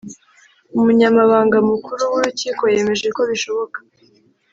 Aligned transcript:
Umunyamabanga 0.77 1.57
mukuru 1.69 2.01
w 2.11 2.13
urukiko 2.19 2.63
yemeje 2.73 3.07
ko 3.15 3.21
bishoboka 3.29 3.77